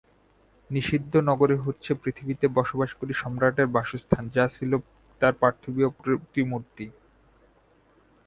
[0.69, 4.71] নিষিদ্ধ নগরী হচ্ছে পৃথিবীতে বসবাসকারী সম্রাটের বাসস্থান, যা ছিল
[5.21, 6.85] তার পার্থিব প্রতিমূর্তি।